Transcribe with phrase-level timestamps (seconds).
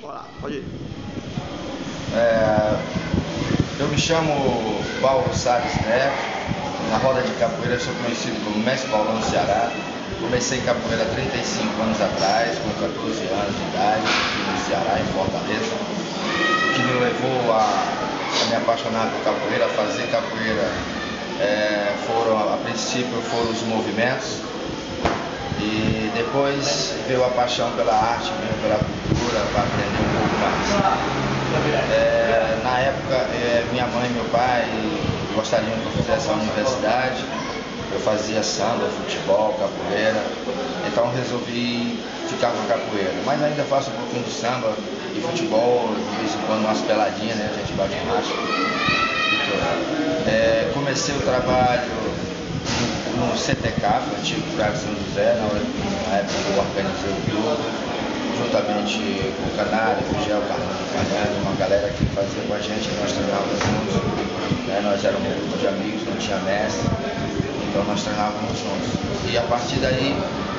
[0.00, 0.64] Bora lá, pode ir.
[2.14, 2.76] É,
[3.78, 4.32] eu me chamo
[5.00, 6.36] Paulo Salles Neto.
[6.90, 9.70] Na roda de capoeira sou conhecido como Mestre Paulão do Ceará.
[10.20, 15.74] Comecei capoeira há 35 anos atrás, com 14 anos de idade, no Ceará, em Fortaleza.
[15.74, 20.70] O que me levou a, a me apaixonar por capoeira, a fazer capoeira,
[21.40, 24.40] é, foram, a princípio foram os movimentos,
[25.60, 28.30] e depois veio a paixão pela arte,
[28.62, 31.06] pela cultura, para aprender um pouco mais.
[31.90, 34.64] É, na época, é, minha mãe e meu pai
[35.34, 37.24] gostariam que eu fizesse a universidade.
[37.92, 40.22] Eu fazia samba, futebol, capoeira.
[40.86, 43.14] Então resolvi ficar com capoeira.
[43.24, 44.74] Mas ainda faço um pouquinho de samba
[45.14, 47.50] e futebol, de vez em quando umas peladinhas, né?
[47.52, 48.34] A gente bate racha.
[50.26, 51.88] É, comecei o trabalho
[53.16, 57.95] no CTK, no antigo Teatro São José, na, na época que eu organizei o clube,
[58.36, 62.88] juntamente com o Canário, com o Gel Carnani, uma galera que fazia com a gente,
[63.00, 64.80] nós treinávamos juntos, né?
[64.84, 66.88] nós éramos um grupo de amigos, não tinha mestre,
[67.68, 68.92] então nós treinávamos juntos.
[69.30, 70.16] E a partir daí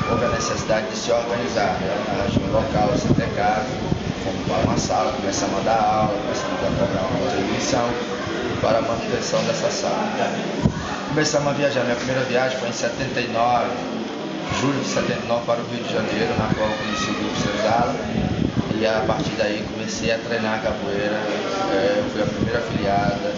[0.09, 1.93] houve a necessidade de se organizar, né?
[2.41, 3.39] um local, o CTK,
[4.23, 7.87] fomos para uma sala, começamos a dar aula, começamos a cobrar uma contribuição
[8.61, 10.67] para a manutenção dessa sala
[11.17, 11.83] começamos a viajar.
[11.83, 13.65] Minha primeira viagem foi em 79,
[14.59, 17.95] julho de 79 para o Rio de Janeiro, na qual conheci o Grupo Senzala.
[18.79, 21.17] E a partir daí comecei a treinar capoeira.
[21.71, 23.33] É, eu fui a primeira afiliada,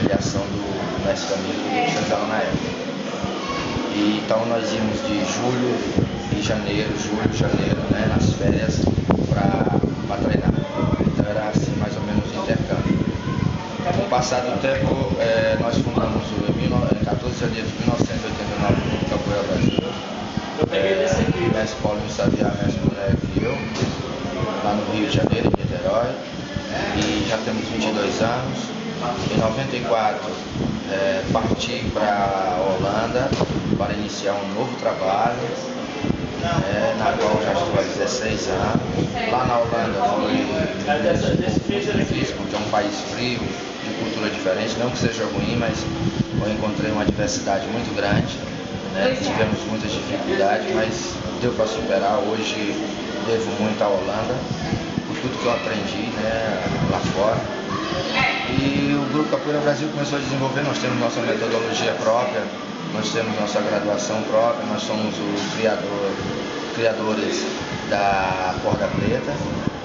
[0.00, 2.70] filiação do mestre Camilo do Senzala na época.
[3.94, 5.74] E, então nós íamos de julho
[6.36, 8.80] e janeiro, julho, janeiro, né, nas férias,
[9.28, 10.50] para treinar.
[11.06, 12.98] Então era assim mais ou menos o intercâmbio.
[13.96, 16.50] Com o passar do tempo, é, nós fundamos o
[17.10, 19.80] 14 de janeiro de 1989 no Capoeira Brasil.
[20.68, 21.08] É,
[21.54, 23.56] mestre Paulinho Sabiá, mestre Boneco e eu,
[24.62, 26.10] lá no Rio de Janeiro, em Niterói.
[26.96, 28.58] E já temos 22 anos.
[29.32, 30.20] Em 94
[30.92, 33.30] é, parti para a Holanda
[33.78, 35.38] para iniciar um novo trabalho,
[36.44, 39.32] é, na qual já estou há 16 anos.
[39.32, 40.00] Lá na Holanda
[41.80, 45.78] muito difícil, porque é um país frio, de cultura diferente, não que seja ruim, mas
[46.44, 48.36] eu encontrei uma diversidade muito grande,
[48.92, 49.16] né?
[49.20, 52.18] tivemos muitas dificuldades, mas deu para superar.
[52.18, 52.74] Hoje
[53.26, 54.34] devo muito à Holanda,
[55.06, 57.40] por tudo que eu aprendi né, lá fora.
[58.50, 62.42] E o Grupo Capoeira Brasil começou a desenvolver, nós temos nossa metodologia própria,
[62.92, 66.10] nós temos nossa graduação própria, nós somos os criador,
[66.74, 67.46] criadores
[67.88, 69.32] da corda preta,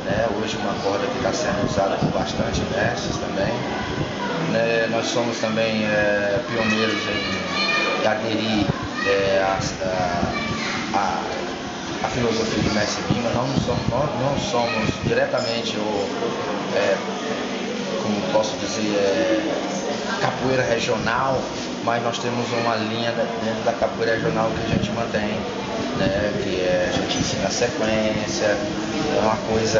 [0.05, 0.27] né?
[0.41, 3.53] hoje uma corda que está sendo usada por bastante mestres também.
[4.51, 4.87] Né?
[4.91, 7.01] Nós somos também é, pioneiros
[8.03, 8.65] em aderir
[9.45, 11.21] a,
[12.03, 13.29] a, filosofia de Mestre Lima.
[13.29, 13.47] Não
[13.89, 16.09] nós não somos diretamente o,
[16.75, 16.97] é,
[18.01, 19.65] como posso dizer, é,
[20.21, 21.39] capoeira regional,
[21.83, 25.39] mas nós temos uma linha dentro da capoeira regional que a gente mantém,
[25.97, 29.79] né, que é, a gente ensina a sequência, é uma coisa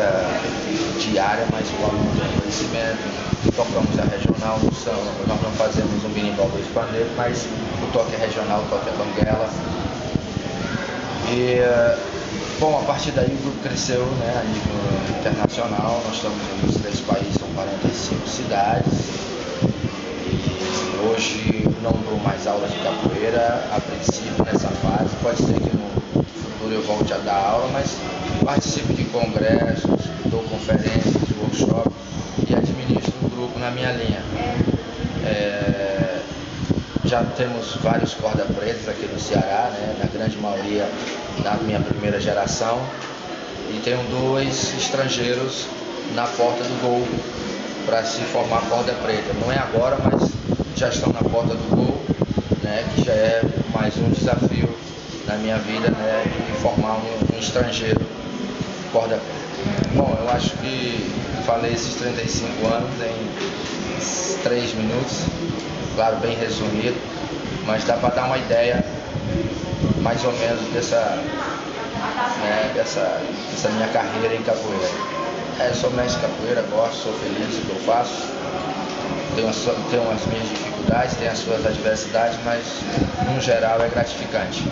[1.00, 3.26] diária, mas o aluno tem conhecimento.
[3.56, 4.60] Tocamos a regional,
[5.28, 7.48] nós não fazemos um do pandeiro, mas
[7.96, 9.50] toque regional, o toque banguela.
[11.32, 11.62] E,
[12.60, 17.00] bom, a partir daí o grupo cresceu né, a nível internacional, nós estamos nos três
[17.00, 18.94] países, são 45 cidades.
[19.64, 25.78] E hoje não dou mais aulas de capoeira, a princípio nessa fase, pode ser que
[25.78, 27.96] no futuro eu volte a dar aula, mas
[28.44, 31.94] participo de congressos, dou conferências, workshops
[32.46, 34.22] e administro um grupo na minha linha.
[35.24, 35.85] É,
[37.06, 40.90] já temos vários corda pretas aqui no Ceará, né, na grande maioria
[41.44, 42.82] da minha primeira geração,
[43.70, 45.68] e tenho dois estrangeiros
[46.16, 47.08] na porta do gol
[47.86, 49.34] para se formar corda preta.
[49.40, 50.32] Não é agora, mas
[50.76, 52.02] já estão na porta do gol,
[52.64, 53.42] né, que já é
[53.74, 54.70] mais um desafio
[55.28, 58.02] na minha vida, né, de formar um, um estrangeiro
[58.92, 59.46] corda preta.
[59.96, 61.12] Bom, eu acho que
[61.46, 65.26] falei esses 35 anos em 3 minutos,
[65.96, 66.96] claro, bem resumido,
[67.66, 68.84] mas dá para dar uma ideia
[70.02, 71.18] mais ou menos dessa,
[72.42, 73.22] né, dessa,
[73.52, 75.16] dessa minha carreira em capoeira.
[75.60, 78.30] É, sou mestre de capoeira, gosto, sou feliz no que eu faço,
[79.36, 79.56] tenho as,
[79.90, 82.64] tenho as minhas dificuldades, tenho as suas adversidades, mas
[83.34, 84.64] no geral é gratificante.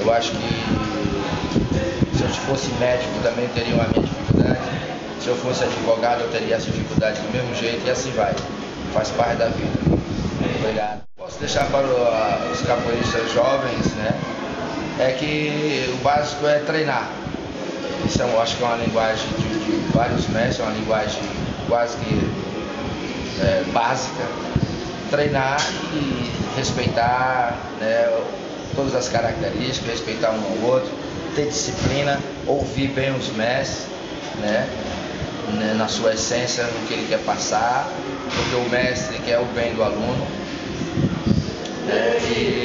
[0.00, 0.82] Eu acho que
[2.16, 4.60] se eu fosse médico também teria uma minha dificuldade,
[5.20, 8.34] se eu fosse advogado eu teria as dificuldades do mesmo jeito e assim vai.
[8.92, 10.01] Faz parte da vida.
[10.62, 11.02] Obrigado.
[11.16, 11.86] Posso deixar para
[12.52, 14.14] os capoeiristas jovens, né?
[15.00, 17.10] É que o básico é treinar.
[18.06, 21.20] Isso é, eu acho que é uma linguagem de, de vários mestres, é uma linguagem
[21.68, 22.30] quase que
[23.40, 24.24] é, básica.
[25.10, 25.60] Treinar
[25.94, 28.22] e respeitar né,
[28.76, 30.90] todas as características, respeitar um ao outro,
[31.34, 33.88] ter disciplina, ouvir bem os mestres,
[34.38, 34.68] né,
[35.54, 37.88] né, na sua essência, no que ele quer passar,
[38.34, 40.41] porque o mestre quer o bem do aluno.
[41.86, 42.62] Né, e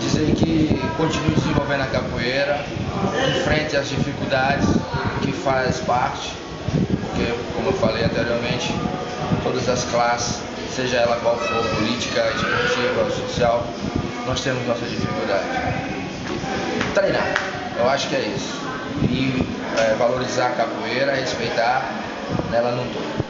[0.00, 2.64] dizer que continue desenvolvendo a capoeira,
[3.36, 4.66] enfrente as dificuldades
[5.22, 6.32] que faz parte,
[7.00, 8.74] porque como eu falei anteriormente,
[9.42, 10.40] todas as classes,
[10.74, 13.66] seja ela qual for, política, esportiva, social,
[14.26, 15.46] nós temos nossas dificuldades.
[16.94, 17.34] Treinar,
[17.78, 18.60] eu acho que é isso.
[19.02, 19.46] E
[19.78, 21.90] é, valorizar a capoeira, respeitar
[22.50, 23.21] nela no todo.